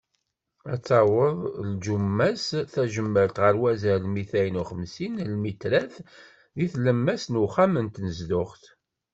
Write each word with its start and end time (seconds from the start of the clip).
Ad 0.73 0.81
taweḍ 0.87 1.37
tjumma-s 1.81 2.47
tajemmalt 2.73 3.35
ɣer 3.43 3.55
wazal 3.61 4.01
n 4.05 4.11
mitayen 4.13 4.59
uxemsin 4.61 5.13
n 5.21 5.27
lmitrat 5.35 5.93
di 6.57 6.65
tlemmast 6.73 7.27
n 7.29 7.41
uxxam 7.45 7.73
n 7.79 7.87
tnezduɣt. 7.89 8.63